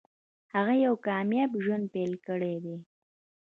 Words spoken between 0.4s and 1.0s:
هغه یو